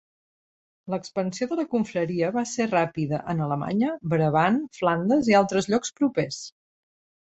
[0.93, 6.47] L'expansió de la confraria va ésser ràpida en Alemanya, Brabant, Flandes i altres llocs propers.